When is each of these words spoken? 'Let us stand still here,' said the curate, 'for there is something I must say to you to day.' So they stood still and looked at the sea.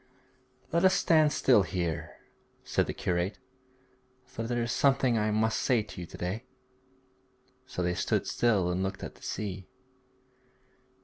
'Let 0.71 0.83
us 0.83 0.95
stand 0.95 1.31
still 1.31 1.61
here,' 1.61 2.15
said 2.63 2.87
the 2.87 2.91
curate, 2.95 3.37
'for 4.25 4.41
there 4.47 4.63
is 4.63 4.71
something 4.71 5.15
I 5.15 5.29
must 5.29 5.59
say 5.61 5.83
to 5.83 6.01
you 6.01 6.07
to 6.07 6.17
day.' 6.17 6.45
So 7.67 7.83
they 7.83 7.93
stood 7.93 8.25
still 8.25 8.71
and 8.71 8.81
looked 8.81 9.03
at 9.03 9.13
the 9.13 9.21
sea. 9.21 9.67